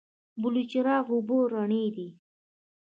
بلچراغ 0.41 1.07
اوبه 1.15 1.37
رڼې 1.51 1.85
دي؟ 1.95 2.07